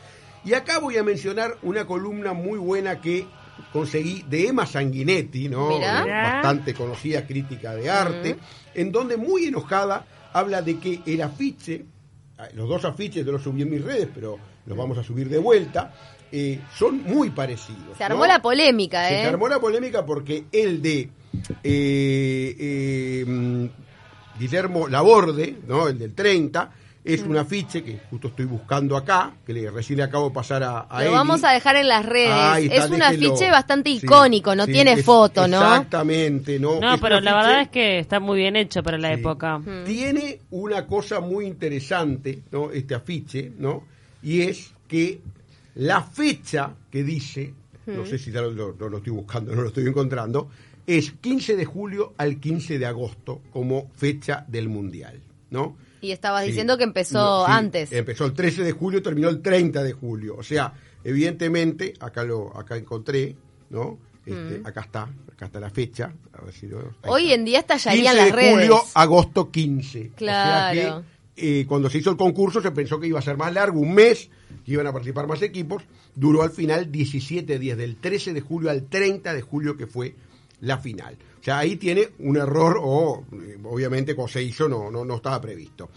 Y 0.45 0.55
acá 0.55 0.79
voy 0.79 0.97
a 0.97 1.03
mencionar 1.03 1.57
una 1.63 1.87
columna 1.87 2.33
muy 2.33 2.59
buena 2.59 3.01
que 3.01 3.27
conseguí 3.73 4.25
de 4.29 4.49
Emma 4.49 4.67
Sanguinetti, 4.67 5.49
¿no? 5.49 5.69
Mirá. 5.79 6.05
Bastante 6.35 6.75
conocida 6.75 7.27
crítica 7.27 7.75
de 7.75 7.91
arte, 7.91 8.37
en 8.75 8.91
donde 8.91 9.17
muy 9.17 9.45
enojada 9.47 10.07
habla 10.33 10.63
de 10.63 10.79
que 10.79 11.01
el 11.07 11.21
afiche, 11.23 11.85
los 12.55 12.69
dos 12.69 12.85
afiches 12.85 13.25
yo 13.25 13.33
los 13.33 13.43
subí 13.43 13.63
en 13.63 13.71
mis 13.71 13.83
redes, 13.83 14.09
pero 14.15 14.39
los 14.67 14.77
vamos 14.77 14.99
a 14.99 15.03
subir 15.03 15.29
de 15.29 15.39
vuelta, 15.39 15.93
eh, 16.31 16.61
son 16.77 17.03
muy 17.03 17.31
parecidos. 17.31 17.97
Se 17.99 18.05
armó 18.05 18.21
¿no? 18.21 18.27
la 18.27 18.41
polémica, 18.41 19.07
Se 19.09 19.23
¿eh? 19.23 19.27
armó 19.27 19.49
la 19.49 19.61
polémica 19.61 20.05
porque 20.07 20.45
el 20.53 20.81
de 20.81 21.11
eh, 21.63 22.57
eh, 22.59 23.25
mm, 23.27 23.67
Guillermo 24.39 24.89
Laborde, 24.89 25.57
¿no? 25.67 25.89
el 25.89 25.99
del 25.99 26.15
30, 26.15 26.73
es 27.05 27.23
un 27.23 27.37
afiche 27.37 27.83
que 27.83 27.99
justo 28.11 28.29
estoy 28.29 28.45
buscando 28.45 28.97
acá, 28.97 29.33
que 29.45 29.53
le, 29.53 29.71
recién 29.71 29.97
le 29.97 30.05
acabo 30.05 30.29
de 30.29 30.35
pasar 30.35 30.63
a, 30.63 30.81
a 30.81 31.01
Lo 31.01 31.07
Eli. 31.07 31.15
vamos 31.15 31.43
a 31.43 31.51
dejar 31.51 31.75
en 31.77 31.89
las 31.89 32.07
redes. 32.07 32.29
Está, 32.31 32.59
es 32.85 32.91
un 32.91 33.03
afiche 33.03 33.51
bastante 33.51 33.91
Sí, 33.91 34.01
icónico, 34.05 34.55
no 34.55 34.67
sí, 34.67 34.73
tiene 34.73 34.93
es- 34.93 35.05
foto, 35.05 35.49
¿no? 35.49 35.61
Exactamente, 35.61 36.59
¿no? 36.61 36.79
No, 36.81 36.95
Es 36.95 37.01
pero 37.01 37.21
la 37.21 37.35
verdad 37.35 37.63
es 37.63 37.69
que 37.71 37.99
está 37.99 38.21
muy 38.21 38.39
bien 38.39 38.55
hecho 38.55 38.83
para 38.85 38.99
la 38.99 39.09
Sí. 39.15 39.21
época. 39.21 39.59
Mm. 39.59 39.85
Tiene 39.85 40.39
una 40.53 40.87
cosa 40.87 41.19
muy 41.21 41.47
interesante, 41.47 42.39
¿no? 42.53 42.71
Este 42.71 42.95
afiche, 42.95 43.51
¿no? 43.59 43.85
Y 44.23 44.43
es 44.43 44.73
que 44.87 45.21
la 45.75 46.03
fecha 46.03 46.71
que 46.91 47.03
dice, 47.03 47.53
no 47.87 48.07
sé 48.07 48.19
si 48.19 48.31
ya 48.31 48.43
lo, 48.43 48.53
lo- 48.53 48.89
lo 48.89 48.97
estoy 48.99 49.13
buscando, 49.13 49.55
no 49.57 49.63
lo 49.63 49.69
estoy 49.69 49.87
encontrando, 49.89 50.49
es 50.87 51.13
15 51.21 51.57
de 51.57 51.65
julio 51.65 52.13
al 52.19 52.39
15 52.39 52.79
de 52.79 52.87
agosto 52.87 53.41
como 53.53 53.91
fecha 53.97 54.45
del 54.47 54.69
Mundial, 54.69 55.19
¿no? 55.51 55.77
Y 56.03 56.13
estabas 56.13 56.43
Sí. 56.43 56.49
diciendo 56.51 56.77
que 56.77 56.85
empezó 56.85 57.19
No, 57.19 57.47
sí, 57.47 57.53
antes. 57.53 57.93
Empezó 57.93 58.27
el 58.27 58.35
13 58.35 58.63
de 58.65 58.73
julio, 58.73 59.03
terminó 59.03 59.29
el 59.31 59.41
30 59.41 59.83
de 59.83 59.93
julio. 59.93 60.35
O 60.37 60.43
sea, 60.43 60.75
evidentemente, 61.05 61.95
acá 62.01 62.25
lo 62.25 62.55
acá 62.57 62.77
encontré, 62.77 63.37
¿no? 63.71 63.99
Este, 64.27 64.61
Acá 64.65 64.83
está, 64.83 65.03
acá 65.33 65.47
está 65.47 65.59
la 65.61 65.71
fecha. 65.71 66.13
A 66.33 66.45
ver 66.45 66.55
si 66.55 66.67
lo- 66.69 66.95
Hoy 67.07 67.25
está. 67.25 67.35
en 67.35 67.45
día 67.45 67.59
estallarían 67.61 68.15
15 68.15 68.17
las 68.17 68.27
de 68.27 68.33
redes. 68.33 68.53
julio, 68.55 68.83
agosto 68.95 69.51
15. 69.51 70.11
Claro. 70.15 70.71
O 70.71 70.75
sea 70.75 71.03
que 71.35 71.61
eh, 71.61 71.67
cuando 71.67 71.89
se 71.91 71.99
hizo 71.99 72.11
el 72.11 72.17
concurso 72.17 72.61
se 72.61 72.71
pensó 72.73 73.01
que 73.01 73.07
iba 73.09 73.19
a 73.19 73.23
ser 73.23 73.37
más 73.37 73.53
largo, 73.53 73.81
un 73.81 73.95
mes, 73.95 74.29
que 74.65 74.73
iban 74.73 74.87
a 74.87 74.93
participar 74.93 75.27
más 75.27 75.41
equipos. 75.43 75.83
Duró 76.15 76.43
al 76.43 76.51
final 76.51 76.93
17 76.93 77.59
días, 77.59 77.77
del 77.79 77.97
13 77.97 78.33
de 78.33 78.41
julio 78.43 78.71
al 78.71 78.85
30 78.85 79.33
de 79.35 79.41
julio, 79.43 79.77
que 79.77 79.87
fue 79.87 80.15
la 80.63 80.79
final. 80.79 81.17
O 81.41 81.45
sea, 81.45 81.59
ahí 81.59 81.77
tiene 81.77 82.11
un 82.21 82.37
error, 82.37 82.79
o 82.81 83.25
eh, 83.33 83.59
obviamente 83.65 84.15
cuando 84.15 84.33
se 84.33 84.43
hizo 84.43 84.69
no, 84.69 84.91
no, 84.91 85.05
no 85.05 85.17
estaba 85.17 85.41
previsto. 85.41 85.91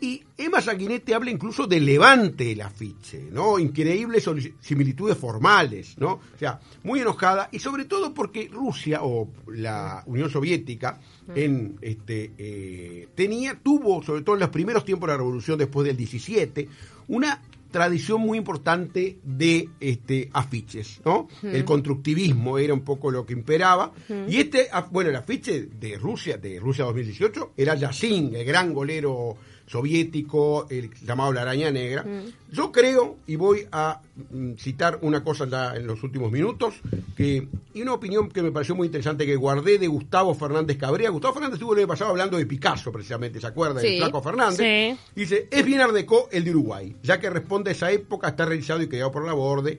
Y 0.00 0.20
Emma 0.36 0.60
Sanguinetti 0.60 1.12
habla 1.12 1.30
incluso 1.30 1.68
de 1.68 1.78
levante 1.78 2.50
el 2.50 2.60
afiche, 2.62 3.28
¿no? 3.30 3.60
Increíbles 3.60 4.28
similitudes 4.60 5.16
formales, 5.16 5.96
¿no? 5.96 6.14
O 6.14 6.38
sea, 6.40 6.58
muy 6.82 6.98
enojada 6.98 7.48
y 7.52 7.60
sobre 7.60 7.84
todo 7.84 8.12
porque 8.12 8.50
Rusia 8.52 9.04
o 9.04 9.28
la 9.46 10.02
Unión 10.06 10.28
Soviética 10.28 10.98
en 11.36 11.78
este 11.80 12.32
eh, 12.36 13.08
tenía 13.14 13.56
tuvo 13.62 14.02
sobre 14.02 14.22
todo 14.22 14.34
en 14.34 14.40
los 14.40 14.50
primeros 14.50 14.84
tiempos 14.84 15.06
de 15.06 15.12
la 15.12 15.18
revolución 15.18 15.56
después 15.56 15.86
del 15.86 15.96
17 15.96 16.68
una 17.06 17.40
tradición 17.72 18.20
muy 18.20 18.38
importante 18.38 19.18
de 19.24 19.68
este 19.80 20.30
afiches, 20.32 21.00
¿no? 21.04 21.26
El 21.42 21.64
constructivismo 21.64 22.58
era 22.58 22.72
un 22.74 22.82
poco 22.82 23.10
lo 23.10 23.26
que 23.26 23.32
imperaba. 23.32 23.92
Y 24.28 24.36
este 24.36 24.70
af- 24.70 24.90
bueno, 24.90 25.10
el 25.10 25.16
afiche 25.16 25.62
de 25.80 25.96
Rusia 25.98 26.36
de 26.36 26.60
Rusia 26.60 26.84
2018 26.84 27.52
era 27.56 27.74
Yassin, 27.74 28.34
el 28.36 28.44
gran 28.44 28.72
golero 28.72 29.36
soviético, 29.72 30.66
el 30.68 30.90
llamado 31.02 31.32
la 31.32 31.42
araña 31.42 31.70
negra. 31.70 32.04
Yo 32.50 32.70
creo, 32.70 33.16
y 33.26 33.36
voy 33.36 33.66
a 33.72 34.02
mm, 34.30 34.52
citar 34.58 34.98
una 35.00 35.24
cosa 35.24 35.48
ya 35.48 35.74
en 35.74 35.86
los 35.86 36.02
últimos 36.02 36.30
minutos, 36.30 36.74
que, 37.16 37.48
y 37.72 37.82
una 37.82 37.94
opinión 37.94 38.28
que 38.28 38.42
me 38.42 38.52
pareció 38.52 38.74
muy 38.74 38.86
interesante 38.86 39.24
que 39.24 39.34
guardé 39.34 39.78
de 39.78 39.88
Gustavo 39.88 40.34
Fernández 40.34 40.76
Cabrera. 40.76 41.08
Gustavo 41.08 41.34
Fernández 41.34 41.54
estuvo 41.54 41.72
el 41.72 41.78
año 41.80 41.88
pasado 41.88 42.10
hablando 42.10 42.36
de 42.36 42.44
Picasso, 42.44 42.92
precisamente, 42.92 43.40
¿se 43.40 43.46
acuerda? 43.46 43.80
Sí. 43.80 43.86
El 43.86 43.98
Flaco 43.98 44.22
Fernández. 44.22 44.58
Sí. 44.58 44.98
Dice, 45.16 45.48
es 45.50 45.64
bien 45.64 45.80
Ardeco 45.80 46.28
el 46.30 46.44
de 46.44 46.50
Uruguay, 46.50 46.94
ya 47.02 47.18
que 47.18 47.30
responde 47.30 47.70
a 47.70 47.72
esa 47.72 47.90
época, 47.90 48.28
está 48.28 48.44
realizado 48.44 48.82
y 48.82 48.88
creado 48.88 49.10
por 49.10 49.24
la 49.24 49.32
borde 49.32 49.78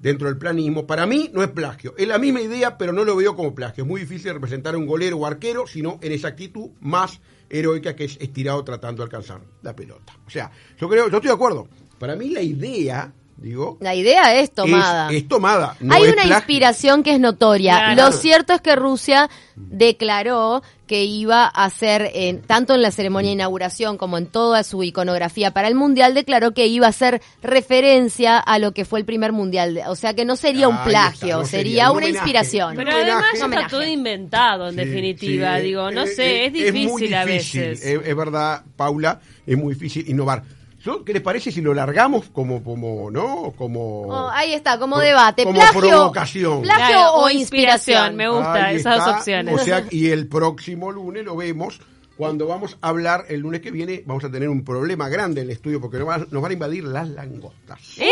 dentro 0.00 0.26
del 0.26 0.36
planismo. 0.36 0.84
Para 0.84 1.06
mí 1.06 1.30
no 1.32 1.44
es 1.44 1.50
plagio, 1.50 1.94
es 1.96 2.08
la 2.08 2.18
misma 2.18 2.40
idea, 2.40 2.76
pero 2.76 2.92
no 2.92 3.04
lo 3.04 3.14
veo 3.14 3.36
como 3.36 3.54
plagio. 3.54 3.84
Es 3.84 3.88
muy 3.88 4.00
difícil 4.00 4.32
representar 4.32 4.74
a 4.74 4.78
un 4.78 4.86
golero 4.86 5.18
o 5.18 5.26
arquero, 5.26 5.68
sino 5.68 6.00
en 6.02 6.10
esa 6.10 6.28
actitud 6.28 6.70
más 6.80 7.20
heroica 7.50 7.94
que 7.96 8.04
es 8.04 8.16
estirado 8.20 8.62
tratando 8.64 9.02
de 9.02 9.04
alcanzar 9.04 9.40
la 9.62 9.74
pelota. 9.74 10.18
O 10.26 10.30
sea, 10.30 10.50
yo 10.78 10.88
creo, 10.88 11.08
yo 11.08 11.16
estoy 11.16 11.28
de 11.28 11.34
acuerdo. 11.34 11.68
Para 11.98 12.14
mí 12.16 12.30
la 12.30 12.42
idea, 12.42 13.12
digo, 13.38 13.76
La 13.80 13.94
idea 13.94 14.34
es 14.40 14.52
tomada. 14.52 15.10
Es, 15.10 15.22
es 15.22 15.28
tomada. 15.28 15.76
no 15.80 15.94
Hay 15.94 16.02
es 16.02 16.08
una 16.12 16.22
plagio. 16.22 16.36
inspiración 16.36 17.02
que 17.02 17.12
es 17.12 17.20
notoria. 17.20 17.76
Claro. 17.94 18.02
Lo 18.02 18.12
cierto 18.12 18.52
es 18.52 18.60
que 18.60 18.76
Rusia 18.76 19.30
declaró 19.56 20.62
que 20.86 21.04
iba 21.04 21.44
a 21.44 21.64
hacer, 21.66 22.10
en, 22.14 22.40
tanto 22.40 22.74
en 22.74 22.80
la 22.80 22.90
ceremonia 22.90 23.28
de 23.28 23.34
inauguración 23.34 23.98
como 23.98 24.16
en 24.16 24.26
toda 24.26 24.62
su 24.62 24.82
iconografía 24.82 25.50
para 25.50 25.68
el 25.68 25.74
Mundial, 25.74 26.14
declaró 26.14 26.52
que 26.54 26.66
iba 26.66 26.86
a 26.86 26.90
hacer 26.90 27.20
referencia 27.42 28.38
a 28.38 28.58
lo 28.58 28.72
que 28.72 28.84
fue 28.86 28.98
el 28.98 29.04
primer 29.04 29.32
Mundial. 29.32 29.80
O 29.88 29.94
sea 29.96 30.14
que 30.14 30.24
no 30.24 30.34
sería 30.36 30.66
un 30.68 30.76
está, 30.76 30.86
plagio, 30.86 31.38
no 31.40 31.44
sería, 31.44 31.84
sería, 31.84 31.90
un 31.90 31.98
una 31.98 32.08
inspiración. 32.08 32.74
Pero 32.76 32.90
Un 32.90 32.96
además 33.02 33.24
está 33.34 33.44
Homenaje. 33.46 33.70
todo 33.70 33.84
inventado, 33.84 34.68
en 34.68 34.74
Sí, 34.74 34.80
definitiva. 34.80 35.56
sí, 35.58 35.62
Digo, 35.64 35.90
no 35.90 36.02
eh, 36.04 36.06
sé, 36.06 36.26
eh, 36.26 36.46
es 36.46 36.52
difícil 36.54 36.88
muy 36.88 37.14
a 37.14 37.24
veces. 37.26 37.82
Es, 37.84 38.00
es 38.06 38.16
verdad, 38.16 38.62
Paula, 38.76 39.20
es 39.46 39.58
muy 39.58 39.74
difícil 39.74 40.08
innovar. 40.08 40.42
Yo, 40.88 41.04
¿Qué 41.04 41.12
les 41.12 41.20
parece 41.20 41.52
si 41.52 41.60
lo 41.60 41.74
largamos 41.74 42.30
como, 42.30 42.64
como 42.64 43.10
¿no? 43.10 43.52
Como... 43.58 44.06
Oh, 44.08 44.30
ahí 44.32 44.54
está, 44.54 44.78
como 44.78 44.96
Pro- 44.96 45.04
debate. 45.04 45.44
como 45.44 45.58
plagio, 45.60 45.80
provocación. 45.80 46.62
plagio 46.62 46.86
Claro, 46.86 47.12
o 47.16 47.28
inspiración. 47.28 48.16
Me 48.16 48.26
gusta 48.30 48.54
Ahí 48.54 48.76
esas 48.76 48.96
dos 48.96 49.06
está. 49.06 49.18
opciones. 49.18 49.54
O 49.54 49.58
sea, 49.58 49.84
y 49.90 50.08
el 50.08 50.26
próximo 50.28 50.90
lunes 50.90 51.24
lo 51.26 51.36
vemos 51.36 51.78
cuando 52.18 52.46
vamos 52.48 52.76
a 52.82 52.88
hablar, 52.88 53.24
el 53.28 53.40
lunes 53.40 53.60
que 53.62 53.70
viene, 53.70 54.02
vamos 54.04 54.24
a 54.24 54.30
tener 54.30 54.48
un 54.50 54.64
problema 54.64 55.08
grande 55.08 55.40
en 55.40 55.46
el 55.46 55.52
estudio 55.52 55.80
porque 55.80 55.96
nos 55.98 56.06
van, 56.08 56.26
nos 56.30 56.42
van 56.42 56.50
a 56.50 56.52
invadir 56.52 56.84
las 56.84 57.08
langostas. 57.08 57.78
¡Eh! 57.98 58.10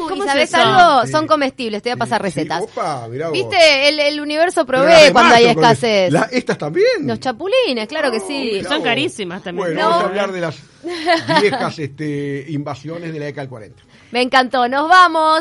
¿Cómo 0.00 0.16
¿y 0.16 0.18
es 0.20 0.24
sabes 0.26 0.48
eso? 0.52 0.56
algo? 0.60 1.06
Sí. 1.06 1.12
Son 1.12 1.26
comestibles, 1.26 1.80
te 1.80 1.90
voy 1.90 1.94
a 1.94 1.96
pasar 1.98 2.20
Sí, 2.24 2.30
sí, 2.32 2.38
recetas. 2.40 2.62
opa, 2.62 3.06
mirá 3.08 3.28
vos. 3.28 3.32
¿Viste? 3.38 3.88
El, 3.88 4.00
el 4.00 4.20
universo 4.20 4.66
provee 4.66 5.12
cuando 5.12 5.36
hay 5.36 5.44
escasez. 5.46 6.12
la- 6.12 6.28
estas 6.32 6.58
también. 6.58 6.84
Los 7.02 7.20
chapulines, 7.20 7.86
claro 7.88 8.10
que 8.10 8.20
sí. 8.20 8.60
Son 8.68 8.82
carísimas 8.82 9.42
también. 9.42 9.68
Bueno, 9.68 9.80
No. 9.80 9.88
vamos 9.88 10.02
a 10.04 10.06
hablar 10.08 10.32
de 10.32 10.40
las 10.40 10.56
viejas 11.40 11.78
este, 11.78 12.46
invasiones 12.48 13.12
de 13.12 13.18
la 13.18 13.26
década 13.26 13.42
del 13.42 13.50
40. 13.50 13.82
Me 14.10 14.22
encantó. 14.22 14.68
Nos 14.68 14.88
vamos. 14.88 15.24